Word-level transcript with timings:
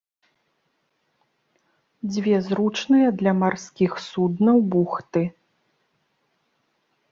Дзве 2.13 2.35
зручныя 2.47 3.07
для 3.19 3.31
марскіх 3.43 3.91
суднаў 4.07 4.57
бухты. 4.77 5.23